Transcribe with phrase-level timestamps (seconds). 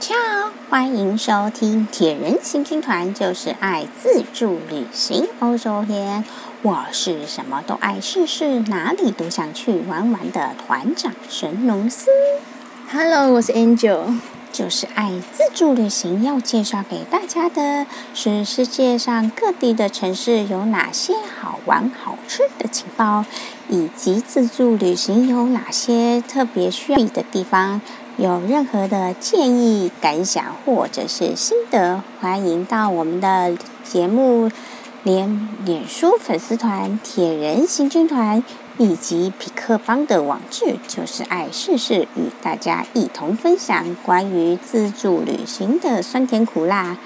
[0.00, 0.14] 瞧，
[0.70, 6.24] 欢迎收听铁人行军团，就是爱自助旅行欧洲篇。
[6.62, 12.10] 我是什么都爱试试，哪里都想去玩玩的团长神农司。
[12.92, 14.20] Hello，我是 Angel，
[14.52, 16.22] 就是爱自助旅行。
[16.22, 17.84] 要介绍给大家的
[18.14, 23.24] 是世界上各地的城市有哪些好玩好吃的情报，
[23.68, 27.80] 以及自助旅行有哪些特别需要的地方。
[28.18, 34.50] 有任何的建议、感想或者是心得，欢迎到我们的节目
[35.04, 38.42] 连脸书粉丝团“铁人行军团”
[38.76, 46.98] 以及痞客邦的网志，就是爱试试，与大家一同分享关于自助旅行的酸甜苦辣。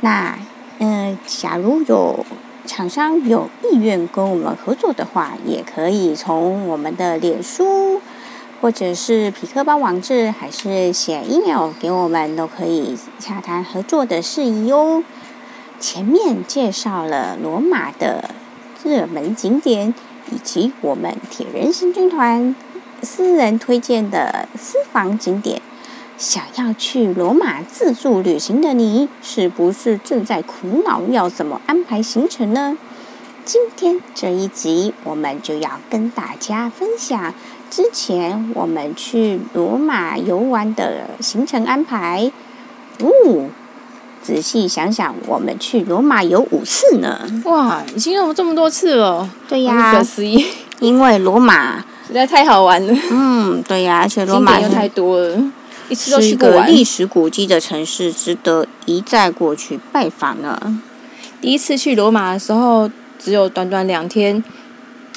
[0.00, 0.40] 那，
[0.80, 2.26] 嗯、假如有
[2.66, 8.00] 厂商有意愿跟我们合作的话，也可以从我们的脸书。
[8.60, 15.04] 或者是匹克邦网志，还是写 email 给我们，都可以洽谈合作的事宜哦。
[15.78, 18.30] 前面介绍了罗马的
[18.82, 19.94] 热门景点，
[20.32, 22.56] 以及我们铁人行军团
[23.00, 25.62] 私人推荐的私房景点。
[26.16, 32.76] 想要去罗马自助旅行的你，是不是正在苦恼要怎么安排行程呢？
[33.44, 37.32] 今天这一集，我们就要跟大家分享。
[37.70, 42.30] 之前我们去罗马游玩的行程安排，
[43.00, 43.10] 哦，
[44.22, 47.20] 仔细想想，我们去罗马有五次呢！
[47.44, 49.28] 哇，已经有这么多次了。
[49.46, 50.44] 对呀，不可思议，
[50.80, 52.98] 因为罗马实在太好玩了。
[53.10, 55.38] 嗯，对呀，而且罗马又太多了，
[55.90, 60.80] 一次都是一个历史古迹的城市，值得一再过去拜访呢。
[61.40, 64.42] 第一次去罗马的时候，只有短短两天。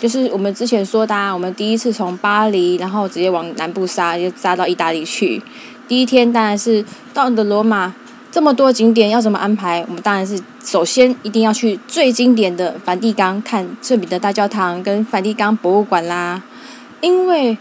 [0.02, 5.40] 就是我们之前说的，啊，我们第一次从巴黎，然后直接往南部杀，就杀到意大利去。
[5.88, 7.94] 第一天当然是到你的罗马，
[8.32, 9.86] 这么多景点要怎么安排？
[9.88, 16.42] 我们当然是首先一定要去最经典的梵蒂冈看圣彼得大教堂跟梵蒂冈博物馆啦。
[17.02, 17.56] 因为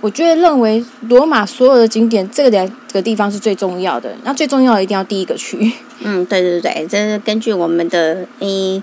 [0.00, 4.16] 我觉得认为罗马所有的景点，这个两个地方是最重要的。
[4.24, 5.70] 那最重要的一定要第一个去。
[6.00, 8.82] 嗯，对对对，这是根据我们的诶。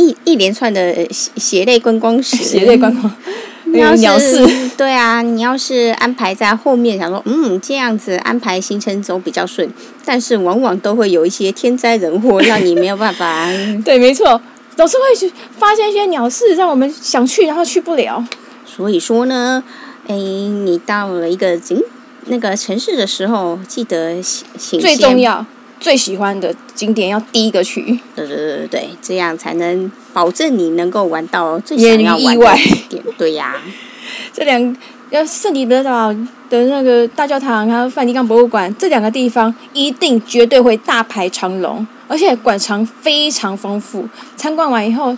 [0.00, 3.12] 一一连串的血泪观光史，血泪观光。
[3.72, 4.44] 你要是
[4.76, 9.68] 对啊，你要是安排在后面，想说嗯，这样子安排行程走比较顺，
[10.04, 13.46] 但是往往都会有一些天灾人祸， 让你没有办法。
[13.84, 14.40] 对，没错，
[14.74, 18.24] 总是会去发现一些鸟事，让我们想去，然后去不了。
[18.64, 19.62] 所以说呢，
[20.08, 21.80] 哎，你到了一个景
[22.26, 25.46] 那个城市的时候，记得行最重要。
[25.80, 33.02] 最喜欢的景点要第一个去，对对对对对，这样才能保证你能够玩到最想要玩的景点。
[33.18, 33.58] 对呀、啊，
[34.32, 34.76] 这两
[35.08, 36.14] 要圣彼得堡
[36.48, 44.06] 的那个大教堂，还有梵蒂冈博物馆这两个地方，一定绝对会大排长龙，而且馆藏非常丰富。
[44.36, 45.16] 参观完以后。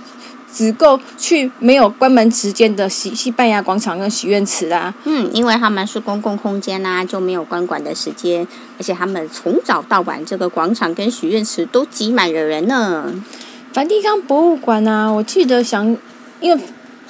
[0.52, 4.92] 只够去没有关门时间的西西班牙广场跟许愿池啦。
[5.04, 8.46] 嗯，因为他们是公共空间呐，就没有关馆的时间，
[8.78, 13.12] 而且他们从早到晚，这个广场跟许愿池都挤满了人呢。
[13.72, 15.96] 梵蒂冈博物馆啊，我记得想，
[16.40, 16.62] 因为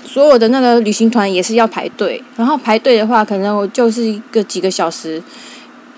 [0.05, 5.21] 所有的那个旅行团也是要排队，然后排队的话，可能我就是一个几个小时。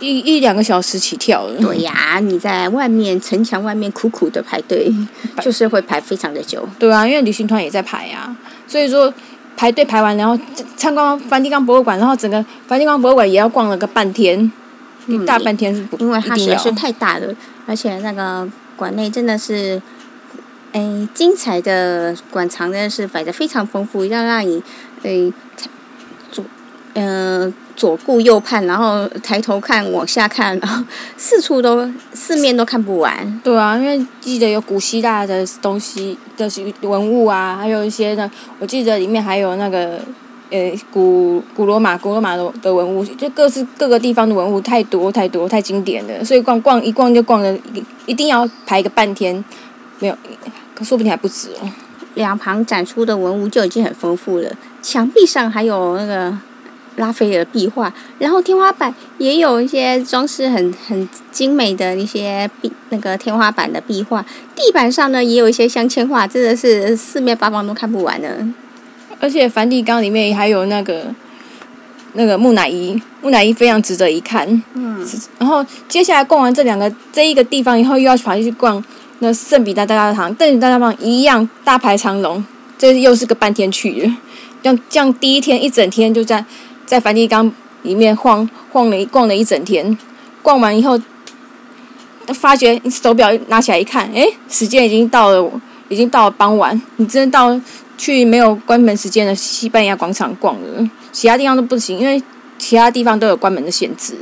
[0.01, 1.61] 一一两个小时起跳了。
[1.61, 4.93] 对呀，你在外面城墙外面苦苦的排队，
[5.41, 6.69] 就是会排非常的久。
[6.79, 9.13] 对啊，因为旅行团也在排呀，所以说
[9.57, 10.39] 排队排完，然后
[10.77, 14.51] 参观梵蒂冈博物馆，然后整个梵蒂冈博物馆也要逛了个半天，
[15.07, 15.97] 嗯、大半天是不？
[15.99, 17.35] 因为它实在是太大了，
[17.67, 19.81] 而且那个馆内真的是，
[20.73, 24.63] 哎，精彩的馆藏呢是摆的非常丰富，要让你
[25.05, 25.69] 哎，做
[26.95, 27.43] 嗯。
[27.43, 30.83] 呃左顾右盼，然后抬头看，往下看，然后
[31.17, 33.41] 四处都四面都看不完。
[33.43, 36.49] 对啊，因为记得有古希腊的东西的
[36.83, 39.99] 文物啊，还有一些呢，我记得里面还有那个
[40.51, 49.45] 呃古古罗马古罗马的的文物，就各式各个地方的文物太多太多太经典了，所以逛逛一逛就逛了一一定要排个半天，
[49.99, 50.17] 没有，
[50.77, 51.69] 可说不定还不止哦。
[52.15, 54.49] 两旁展出的文物就已经很丰富了，
[54.81, 56.39] 墙壁上还有那个。
[56.97, 64.25] 拉斐尔壁画，然后天花板也有一些装饰很很精美的一些壁，那个天花板的壁画，
[64.55, 68.55] 地板上呢也有一些镶嵌画，真的是四面八方都看不完呢。
[69.19, 71.07] 而且梵蒂冈里面还有那个
[72.13, 74.47] 那个木乃伊，木乃伊非常值得一看。
[74.75, 75.05] 嗯，
[75.39, 78.83] 然后接下来逛完这两个这一个地方以后，又要跑去逛
[79.19, 82.45] 那圣彼得大教堂，圣彼得大教堂一样大排长龙，
[82.79, 84.17] 这又是个半天去了，
[84.63, 86.45] 这样这样第一天一整天就在。
[86.87, 87.51] 在梵蒂冈
[87.83, 89.97] 里面晃晃了一逛了一整天，
[90.43, 90.99] 逛完以后，
[92.29, 95.51] 发觉手表拿起来一看，哎，时间已经到了，
[95.89, 96.81] 已经到了傍晚。
[96.97, 97.61] 你真的到
[97.97, 102.23] 去没有关门时间的西班牙广场逛了，其他地方都不行，因为
[102.59, 104.15] 其他地方都有关门的限制。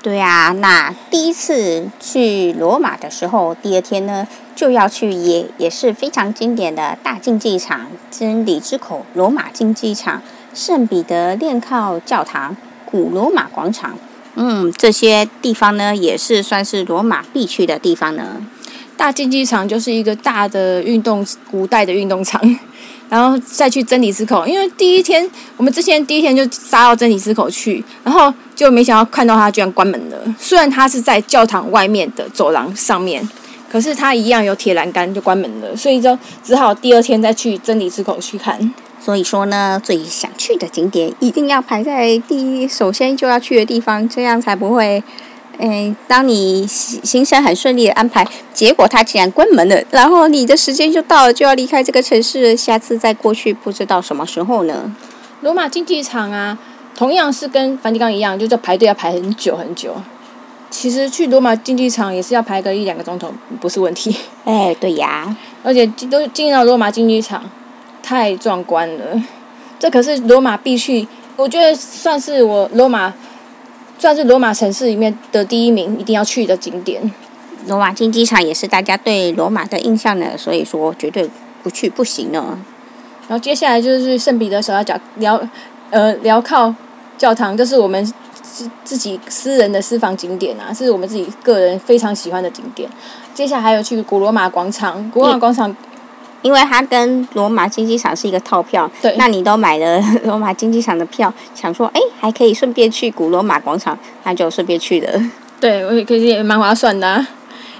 [0.00, 10.22] 对、啊，那第一次去罗马的时候，第二天呢就要去也也是非常经典的大竞技场——真理之口罗马竞技场、
[10.58, 13.96] 圣彼得炼鑐教堂、古罗马广场。
[14.34, 18.42] 嗯，这些地方呢也是算是罗马必去的地方呢。
[18.96, 22.42] 大竞技场就是一个大的运动，古代的运动场。
[23.08, 25.26] 然后再去真理之口，因为第一天
[25.56, 30.18] 我们之前第一天就杀到真理之口去，然后就没想到看到它居然关门了。
[30.36, 33.26] 虽然它是在教堂外面的走廊上面，
[33.70, 38.74] 可是它一样有铁栏杆就关门了，所以就只好第二天再去真理之口去看。
[39.00, 45.02] 所以说呢，最想去的景点一定要排在第一，首先就要去的地方，这样才不会。
[45.60, 48.24] 嗯，当你行程很顺利的安排，
[48.54, 54.94] 结果它竟然关门了，然后你的时间就到了，就要离开这个城市，下次再过去不知道什么时候呢？
[55.40, 56.56] 罗马竞技场啊，
[56.96, 59.96] 同样是跟梵蒂冈一样，就是排队要排很久很久。
[60.70, 64.14] 其实去罗马竞技场也是要排个一两个钟头，不是问题。
[64.44, 67.42] 哎，对呀， 而且都进到罗马竞技场，
[68.08, 69.22] 太壮观了，
[69.78, 71.06] 这可是罗马必去，
[71.36, 73.12] 我觉得算是我罗马。
[73.98, 77.12] 算是罗马城市里面的第一名，一定要去的景点。
[77.66, 81.28] 罗马竞技场也是大家对罗马的印象呢，所以说绝对
[81.64, 82.58] 不去不行呢。
[83.28, 85.40] 然后接下来就是圣彼得小教缪，
[85.90, 86.72] 呃，缪靠
[87.18, 88.02] 教堂，这是我们
[88.40, 92.88] 自自己私人的私房景点啊，是我们自己个人非常喜欢的景点。
[93.34, 95.76] 接下来还有去古罗马广场，古罗马广场。
[96.42, 105.20] 因为它跟罗马竞技场是一个套票，对，那你都买了 罗马竞技场的票，想说，哎，还可以顺便去古罗马广场，那就顺便去了。
[105.60, 107.28] 对，我也可以也蛮划算的啊，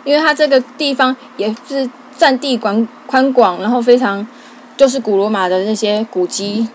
[0.03, 4.27] 因为它这个地方也是占地广宽广，然后非常
[4.77, 6.67] 就是古罗马的那些古迹，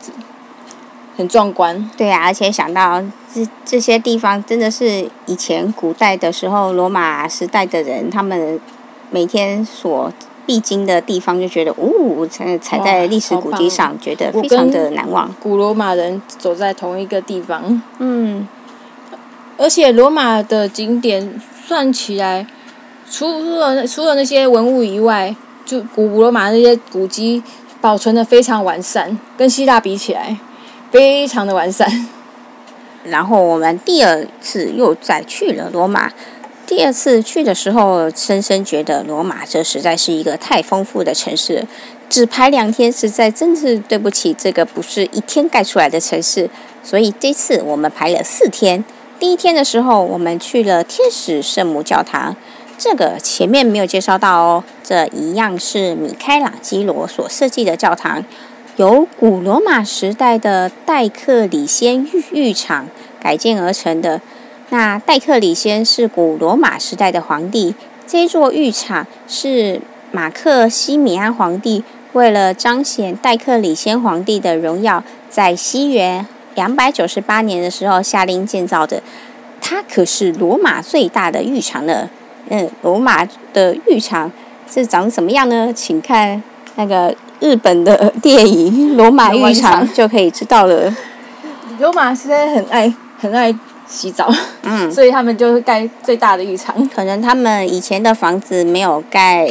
[1.17, 1.89] 很壮观。
[1.97, 3.03] 对啊，而且想到
[3.33, 8.57] 这这些地方真的是以前古代的时候，罗马时代的人他们
[9.11, 10.09] 每天所。
[10.45, 15.33] 必经的地方就觉得，哦，踩踩在历史古迹上，觉得非常的难忘。
[15.41, 18.47] 古罗马人走在同一个地方，嗯，
[19.57, 22.45] 而且罗马的景点算起来，
[23.09, 25.35] 除了除了那些文物以外，
[25.65, 27.41] 就古罗马那些古迹
[27.79, 30.37] 保存的非常完善，跟希腊比起来，
[30.91, 32.09] 非常的完善。
[33.05, 36.11] 然后我们第二次又再去了罗马。
[36.65, 41.67] 第二次去的时候，深深觉得罗马这实在是一个太丰富的城市，
[42.09, 46.49] 只排两天，实在真是对不起这个不是一天盖出来的城市。
[46.81, 48.83] 所以这次我们排了四天。
[49.19, 52.35] 第一天的时候，我们去了天使圣母教堂，
[52.77, 54.63] 这个前面没有介绍到哦。
[54.81, 58.23] 这一样是米开朗基罗所设计的教堂，
[58.77, 62.87] 由古罗马时代的戴克里先浴浴场
[63.21, 64.21] 改建而成的。
[64.73, 67.75] 那戴克里先是古罗马时代的皇帝，
[68.07, 69.79] 这座浴场是
[70.11, 71.83] 马克西米安皇帝
[72.13, 76.25] 为了彰显戴克里先皇帝的荣耀，在西元
[76.55, 79.03] 两百九十八年的时候下令建造的。
[79.61, 82.09] 它可是罗马最大的浴场呢。
[82.49, 84.31] 嗯，罗马的浴场
[84.67, 85.71] 是长什么样呢？
[85.71, 86.41] 请看
[86.77, 90.91] 那个日本的电影《罗马浴场》就可以知道了。
[91.77, 93.53] 罗马实在很爱，很爱。
[93.93, 94.27] 洗澡，
[94.63, 96.75] 嗯，所以他们就是盖最大的浴场。
[96.89, 99.45] 可能他们以前的房子没有盖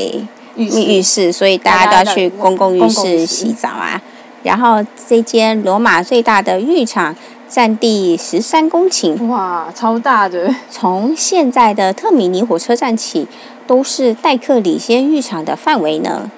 [0.57, 4.03] 浴室，浴室，所以大家都要去公共浴室洗澡啊。
[4.43, 7.15] 然后这间罗马最大的浴场
[7.49, 10.53] 占地十三公顷，哇，超大的！
[10.69, 13.29] 从现在的特米尼火车站起，
[13.69, 16.29] 都是戴克里先浴场的范围呢。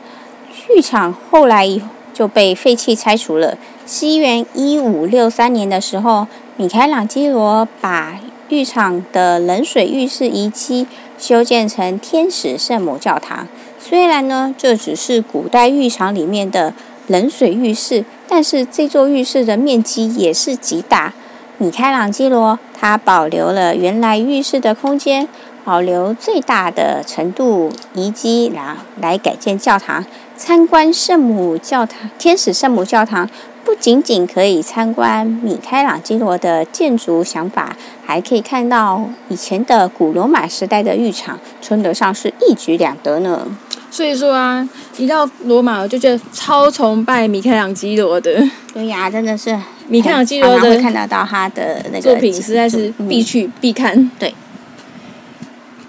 [0.76, 1.66] 浴场后来
[2.12, 3.56] 就被废弃拆除了。
[3.86, 6.26] 西元一五六三年的时候。
[6.56, 10.86] 米开朗基罗把浴场的冷水浴室遗迹
[11.18, 13.48] 修建成天使圣母教堂。
[13.80, 16.72] 虽然呢，这只是古代浴场里面的
[17.08, 21.12] 冷水浴室，但是这座浴室的面积也是极大。
[21.58, 25.26] 米开朗基罗他保留了原来浴室的空间，
[25.64, 30.06] 保留最大的程度遗迹，然后来改建教堂。
[30.36, 33.28] 参观圣母教堂、天使圣母教堂。
[33.64, 43.46] 不仅仅可以参观米开朗基罗的建筑想法，还可以看到以前的古罗马时代的浴场，称得上是一举两得呢。
[43.90, 44.68] 所以说啊，
[44.98, 48.42] 一到罗马我就觉得超崇拜米开朗基罗的。
[48.74, 54.10] 对呀，真的是米开朗基罗的，会看得到他的那个作品，实在是必去必看。
[54.18, 54.34] 对。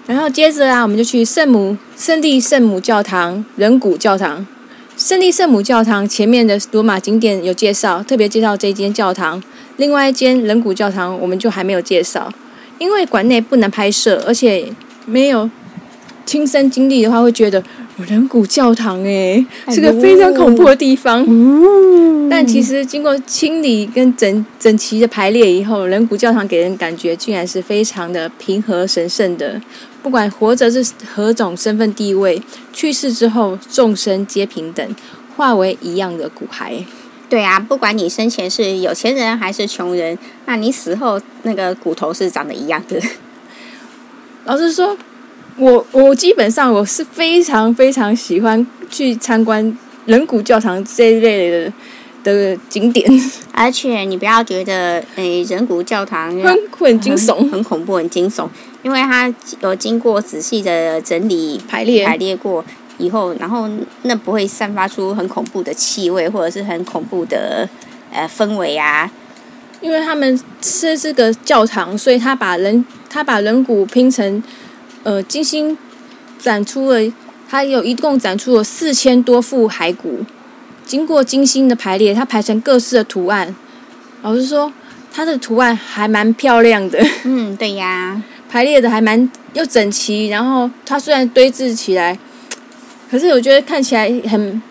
[0.06, 4.46] 然后接着啊，我们就去圣母圣地圣母教堂人骨教堂。
[4.96, 9.42] 圣地圣母教堂前面的罗马景点有介绍，特别介绍这间教堂。
[9.76, 12.32] 另外一间人骨教堂我们就还没有介绍，
[12.78, 14.66] 因为馆内不能拍摄，而且
[15.04, 15.50] 没有
[16.24, 17.62] 亲身经历的话，会觉得
[18.04, 21.26] 人骨教堂哎是个非常恐怖的地方。
[22.28, 29.60] 但其实经过清理跟整整齐的排列以后，人骨教堂给人感觉竟然是非常的平和神圣的。
[30.02, 34.86] 不管活着是何种身份地位，去世之后众生皆平等，
[35.36, 36.84] 化为一样的骨骸。
[37.28, 43.00] 对啊，不管你生前是有钱人还是穷人，那你死后那个骨头是长得一样的。
[44.44, 44.96] 老实说，
[45.58, 51.72] 我我基本上我是非常非常喜欢去参观人骨教堂这一类的
[52.22, 53.10] 的景点。
[53.52, 58.46] 而且你不要觉得诶，人骨教堂很很惊悚很，很恐怖，很惊悚。
[58.82, 59.32] 因为它
[59.62, 62.64] 有经过仔细的整理排列排列过
[62.98, 63.68] 以后，然后
[64.02, 67.68] 那不会散发出很恐怖的气味，或者是很恐怖的
[68.12, 69.10] 呃氛围啊。
[69.80, 74.42] 因为他们是这个教堂，所以他把人他把人骨拼成
[75.06, 75.78] 呃精心
[76.36, 77.12] 展出了，
[77.48, 80.24] 它有一共展出了四千多副骸骨，
[80.84, 83.54] 经过精心的排列，它排成各式的图案。
[84.22, 84.72] 老实说，
[85.12, 86.98] 它的图案还蛮漂亮的。
[87.22, 88.20] 嗯，对呀。
[88.50, 92.18] 排列的还蛮又整齐，然后它虽然堆置起来，
[93.10, 94.62] 可是我觉得看起来很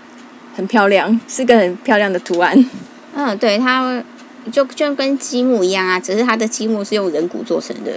[0.56, 2.70] 很漂亮，是个很漂亮的图案。
[3.14, 4.04] 嗯，对，它
[4.52, 7.92] 就就跟积木一样啊，只是它的积木是用人骨做成的，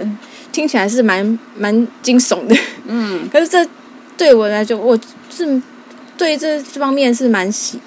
[0.51, 2.55] 听起来是蛮蛮惊悚的。
[2.85, 3.65] 嗯， 可是这
[4.17, 4.97] 对我来说，我
[5.29, 5.61] 是
[6.17, 7.79] 对这这方面是蛮喜，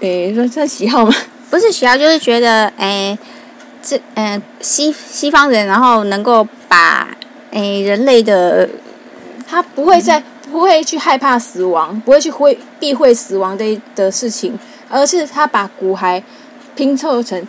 [0.00, 1.14] 诶，说这喜好吗？
[1.50, 3.18] 不是喜好，就是觉得诶。
[3.88, 7.06] 这嗯、呃，西西方人，然后能够把
[7.52, 8.68] 诶人类的，
[9.46, 16.20] 他不会再不会去害怕死亡，不会去会避讳死亡的的事情，而是他把骨骸
[16.74, 17.46] 拼凑成，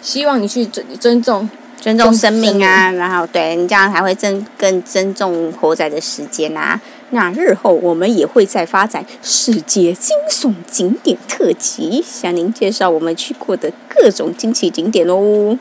[0.00, 1.46] 希望你去尊尊重
[1.80, 6.80] 尊重生命啊，然后对你这样才会尊更尊重活在的时间啊。
[7.12, 15.58] 那日后我们也会再发展世界惊悚景点特辑，向您介绍我们去过的各种惊奇景点哦。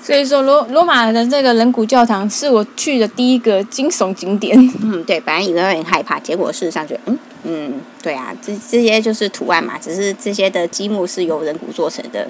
[0.00, 4.58] 所以说，罗罗马的这个人骨教堂是我去的第一个惊悚景点。
[4.82, 12.28] 嗯，对，本来以为会很害怕，结果事实上就嗯嗯，对啊，这这些就是图案嘛，只是这些的积木是由人骨做成的。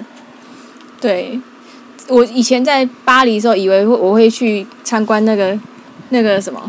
[1.01, 1.39] 对，
[2.07, 5.57] 我以前在巴黎的时候，以为我会去参观那个
[6.09, 6.61] 那个什么。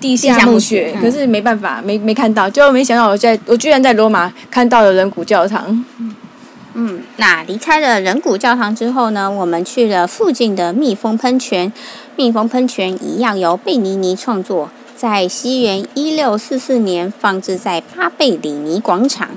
[0.00, 5.82] 地下墓穴，可是没办法，没没看到，就没想到我在，我居然在罗马看到了人骨教堂。
[6.74, 11.72] 嗯，那离开了人骨教堂之后呢，我们去了附近的蜜蜂喷泉。
[12.16, 19.30] 蜜蜂喷泉一样由贝尼尼创作，在西元一六四四年放置在巴贝里尼广场。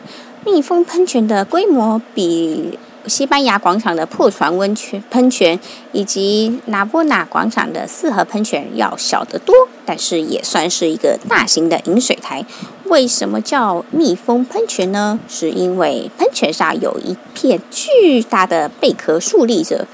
[0.44, 5.60] 蜜蜂喷泉的规模比西班牙广场的破船温泉喷泉
[5.92, 9.54] 以及拿波纳广场的四合喷泉要小得多，
[9.86, 12.46] 但是也算是一个大型的饮水台。
[12.86, 15.20] 为什么叫蜜蜂喷泉呢？
[15.28, 19.88] 是因为喷泉上有一片巨大的贝壳竖立着，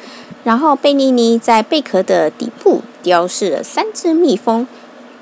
[0.43, 4.67] 然后贝尼尼在贝壳的底部雕饰了三只蜜蜂。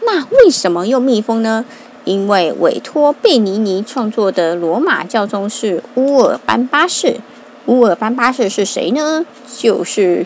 [0.04, 1.66] 那为什么用蜜蜂呢？
[2.04, 7.22] 因为委托贝尼尼创作的罗马教宗是乌尔班八世。
[7.68, 9.26] 乌尔班巴士是谁呢？
[9.58, 10.26] 就是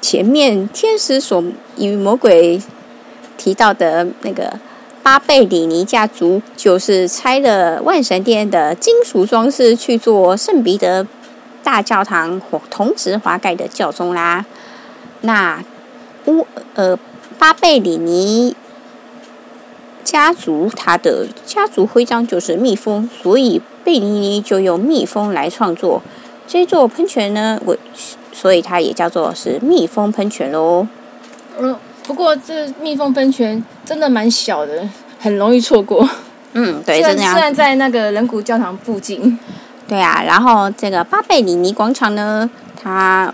[0.00, 1.42] 前面天使所
[1.76, 2.60] 与魔鬼
[3.36, 4.58] 提到的那个
[5.02, 11.06] 巴贝里尼家族，就是拆了万神殿的金属装饰去做圣彼得
[11.62, 12.40] 大教堂
[12.70, 14.44] 铜质华盖的教宗啦。
[15.22, 15.62] 那
[16.26, 16.98] 乌呃
[17.38, 18.54] 巴贝里尼
[20.02, 26.02] 家族他的家族徽章就是蜜蜂，所以贝尼尼就用蜜蜂来创作。
[26.52, 27.76] 这座喷泉呢，我
[28.32, 30.84] 所以它也叫做是蜜蜂喷泉喽。
[31.56, 34.88] 嗯，不过这蜜蜂喷泉真的蛮小的，
[35.20, 36.08] 很容易错过。
[36.54, 39.38] 嗯，对，虽然虽然在那个人骨教堂附近。
[39.86, 42.50] 对啊，然后这个巴贝里尼广场呢，
[42.82, 43.32] 它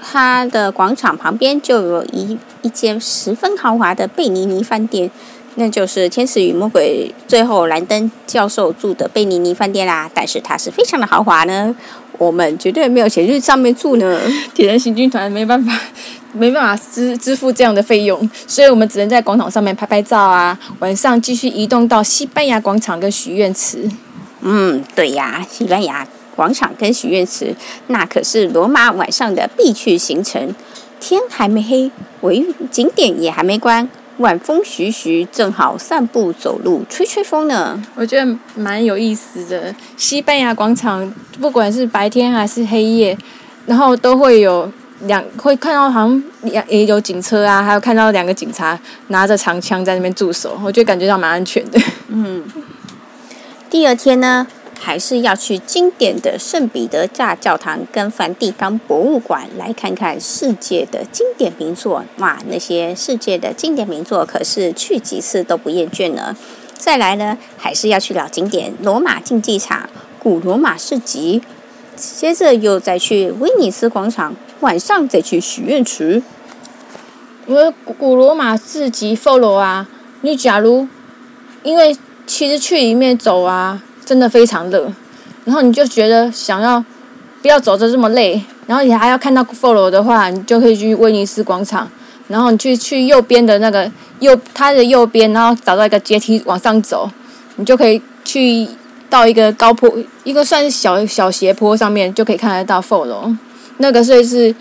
[0.00, 5.10] 它的广场旁边就有一一间十分豪华的贝尼尼饭店。
[5.58, 11.74] 那就是《天使与魔鬼》最后兰登教授住的贝尼尼饭店啦，但是它是非常的豪华呢，
[12.18, 14.20] 我们绝对没有钱去上面住呢。
[14.54, 15.72] 铁人行军团没办法，
[16.32, 23.88] 没办法支支付这样的费用，所以我们只能在广场上面拍拍照啊，晚上继续移动到西班牙广场跟许愿池。
[24.42, 30.54] 嗯，对呀，西班牙广场跟许愿池，那可是罗马晚上的必去行程。
[31.00, 37.82] 天还没黑，维景点也还没关，晚风徐徐，正好散步走路，吹吹风呢。
[37.94, 39.74] 我觉得蛮有意思的。
[39.96, 43.16] 西班牙广场，不管是白天还是黑夜，
[43.66, 51.78] 然后都会有两会看到好像也也有警车啊，还有看到两个警察拿着长枪在那边驻守，我觉得感觉到蛮安全的。
[52.08, 52.42] 嗯。
[53.68, 54.46] 第二天呢，
[54.78, 62.04] 还是要去经典的圣彼得大教堂跟梵蒂冈博物馆来看看世界的经典名作。
[62.18, 66.36] 哇，那些世界的经典名作可是去几次都不厌倦呢。
[66.74, 71.42] 再来呢，还是要去老经典罗马竞技场、古罗马市集，
[71.96, 76.22] 接着又再去威尼斯广场，晚上再去许愿池。
[77.46, 79.88] 因为古罗马市集 follow 啊，
[80.20, 80.86] 你假如
[81.62, 81.96] 因为。
[82.28, 84.90] 其实去里面走啊，真的非常热，
[85.44, 86.82] 然后你就觉得想要
[87.42, 91.90] 不要走着这么累，然后你还要看到佛楼的话，你就可以去威尼斯广场，
[92.28, 97.10] 然后你去去右边的那个右它的右边，然后找到一个阶梯往上走，
[97.56, 98.66] 你就可以去
[99.10, 103.34] 到一个高坡，一个算是小小斜坡上面就可以看得到佛楼，
[103.78, 104.54] 那个所以是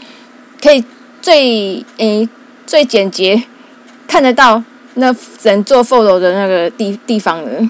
[0.61, 0.83] 可以
[1.21, 2.27] 最诶
[2.65, 3.43] 最简洁
[4.07, 4.63] 看得到。
[4.97, 7.69] 那人做 photo 的那个地地方了，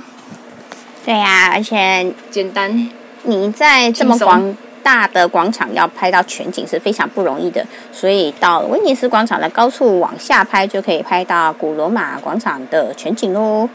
[1.06, 2.90] 对呀、啊，而且简单。
[3.28, 13.68] 你在这么广大的广场要拍到全景是非常不容易的，所以到威尼斯广场的高处往下拍就可以拍到古罗马广场的全景喽。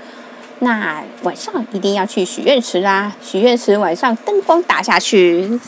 [0.61, 3.13] 那晚上一定要去许愿池啦！
[3.23, 5.59] 许愿池晚上灯光打下去，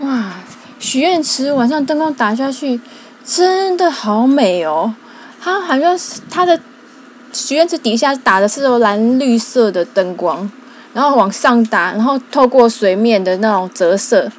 [0.00, 0.32] 哇！
[0.80, 2.80] 许愿池晚上灯光打下去，
[3.24, 4.94] 真的好美哦！
[5.40, 6.58] 它好像是它的。
[7.30, 10.50] 许愿池底下打的是蓝绿色的灯光，
[10.92, 14.30] 然后往上打，然后透过水面的那种折射，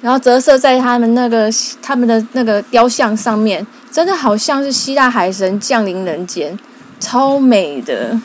[0.00, 1.50] 然后折射在他们那个
[1.82, 6.58] 他们的那个雕像上面，真的好像是希腊海神降临人间，
[7.00, 8.18] 超美的。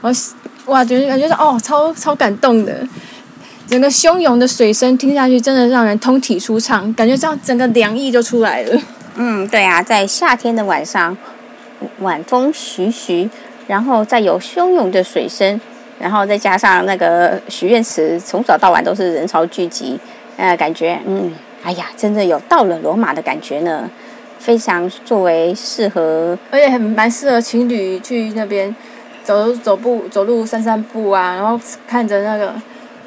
[0.00, 0.12] 我
[0.66, 2.86] 哇，觉得感觉到哦，超超感动的，
[3.66, 8.80] 整个汹涌的水声听下去，真的让人通体舒畅，感觉这样整个凉意就出来了。
[9.16, 11.16] 嗯，对啊，在夏天的晚上，
[12.00, 13.30] 晚风徐徐。
[13.66, 15.60] 然后再有汹涌的水声，
[15.98, 19.98] 然后再加上那个许愿池，从早到晚都是人潮聚集，
[20.36, 21.32] 呃，感觉嗯，
[21.62, 23.88] 哎呀，真的有到了罗马的感觉呢，
[24.38, 28.74] 非常作为适合，而且很蛮适合情侣去那边
[29.24, 32.54] 走走步、走路、散散步啊，然后看着那个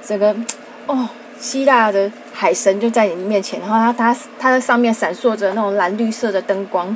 [0.04, 0.36] 整个
[0.88, 6.88] 哦，希腊的海神就在你面前，然后它它它在上面闪烁着那种蓝绿色的灯光，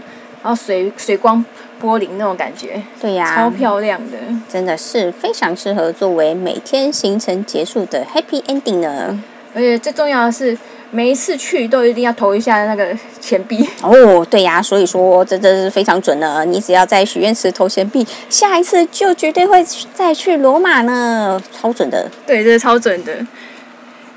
[0.42, 1.46] 然后水水光。
[1.84, 4.18] 柏林那种感觉，对呀、啊，超漂亮的，
[4.48, 9.22] 真的是非常适合作为每天行程结束的 happy ending 呢。
[9.54, 10.58] 而且最重要的是，
[10.92, 13.68] 每一次去都一定要投一下那个钱币。
[13.82, 16.46] 哦，对呀、啊，所以说真的是非常准呢。
[16.46, 19.62] 你只要在许愿池投钱币，下一次就绝对会
[19.94, 22.10] 再去罗马呢，超准的。
[22.26, 23.14] 对，这是超准的。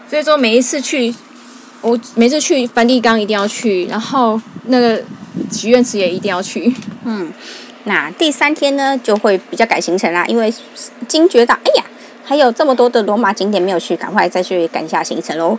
[0.09, 1.13] 所以说每一次去，
[1.87, 5.03] 我每次去梵蒂冈一定要去，然后那个。
[5.53, 6.75] 许愿池也一定要去。
[7.05, 7.31] 嗯，
[7.85, 10.53] 那第三天呢，就会比较赶行程啦，因为
[11.07, 11.85] 惊觉到，哎呀，
[12.25, 15.59] 还有这么多的罗马景点没有去，赶快再去赶一下行程喽。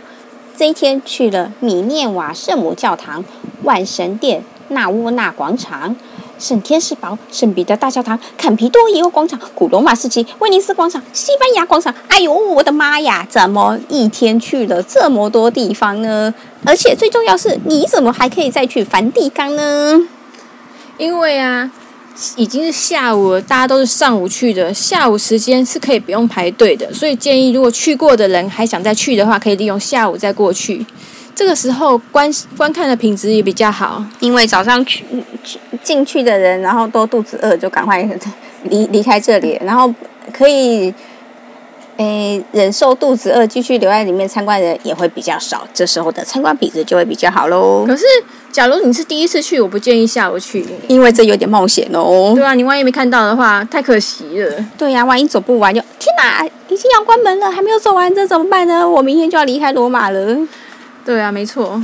[0.56, 3.24] 这一天去了米涅瓦圣母教堂、
[3.62, 5.94] 万神殿、纳乌纳广场。
[6.38, 11.92] 圣天使堡、圣彼得大教堂、坎皮多伊欧广场、古罗马市集、威尼斯广场、西班牙广场。
[12.08, 13.26] 哎呦，我的妈呀！
[13.28, 16.32] 怎么一天去了这么多地方呢？
[16.64, 20.08] 而且最重要是，你怎么还可以再去梵蒂冈呢？
[20.96, 21.70] 因为啊，
[22.36, 30.86] 已经是下午了，大家都是上午去的，下午时间是可以不用排队的，所以建议如果去过的人还想再去的话，可以利用下午再过去。
[31.38, 35.04] 这个时候观观看的品质也比较好，因为早上去
[35.44, 38.02] 去进去的人，然后都肚子饿，就赶快
[38.64, 39.94] 离离开这里，然后
[40.32, 40.92] 可以
[41.96, 47.84] 诶忍受肚子饿继续留在里面参观的人也会比较少，这时候的参观品质就会比较好喽。
[47.86, 48.04] 可是，
[48.50, 52.32] 假如你是第一次去，我不建议下午去，因为这有点冒险哦。
[52.34, 54.52] 对啊，你万一没看到的话，太可惜了。
[54.76, 58.88] 对呀、啊，万一走不完就天哪，已经要关门了，还没有走完，这怎么办呢？
[58.88, 60.36] 我明天就要离开罗马了。
[61.08, 61.82] 对啊，没错。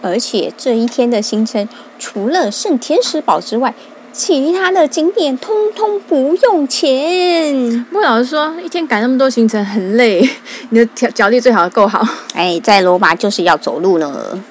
[0.00, 3.74] 而且这一天的行程，除了圣天使堡之外，
[4.10, 7.84] 其他的景点通通不用钱。
[7.90, 10.26] 不过老实说，一天赶那么多行程很累，
[10.70, 12.02] 你的脚脚力最好够好。
[12.32, 14.42] 哎，在罗马就是要走路呢。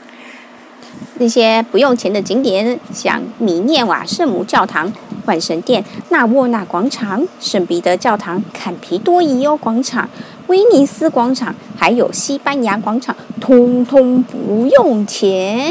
[1.18, 4.94] 那些不用钱的景点，像米涅瓦圣母教堂、
[5.26, 10.08] 万神殿、纳沃纳广场、圣彼得教堂、坎皮多伊欧广场。
[10.48, 15.70] 威尼斯广场还有西班牙广场，通通不用钱。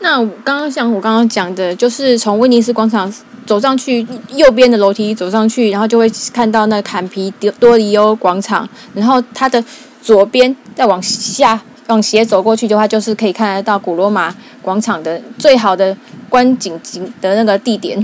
[0.00, 3.12] 那刚刚像我刚刚讲的，就是从威尼斯广场
[3.44, 8.66] 走上去，右边的楼梯走上去，然后就会看到那坎皮多里欧广场。
[8.94, 9.62] 然后它的
[10.00, 15.94] 左边再往下往斜走过去的话，就是可以看得到古罗马广场的最好的
[16.30, 17.98] 观景景的那个地点，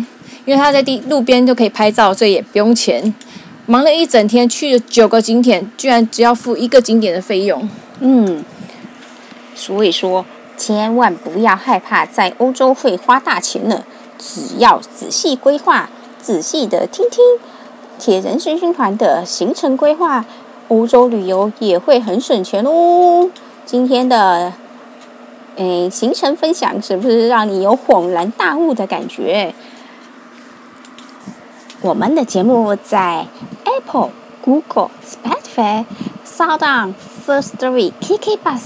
[0.45, 3.15] 因为它在地路边就可以拍照，所以也不用钱。
[3.71, 7.71] 忙了一整天，去了九个景点，居然只要付一个景点的费用。
[8.01, 8.45] 嗯，
[9.55, 13.85] 所以说千万不要害怕在欧洲会花大钱了，
[14.19, 15.89] 只要仔细规划，
[16.21, 17.23] 仔细的听听
[17.97, 20.25] 铁人行军团的行程规划，
[20.67, 23.31] 欧洲旅游也会很省钱哦。
[23.65, 24.53] 今天的
[25.55, 29.55] 诶行程分享是不是让你有恍然大悟的感觉？
[31.83, 33.27] 我们的节目在
[33.91, 34.11] Apple、
[34.45, 35.85] Google、Spotify、
[36.25, 36.95] SoundOn、
[37.27, 38.61] Firstory、KKBOX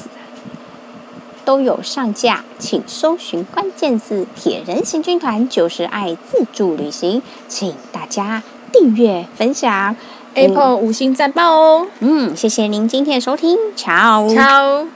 [1.45, 9.97] 都有上架，请搜寻关键字“铁人行军团”就是爱自助旅行，请大家订阅分享。
[10.35, 11.87] Apple 五星赞爆哦！
[12.01, 14.29] 嗯，谢谢您今天的收听，Ciao。
[14.35, 14.87] Ciao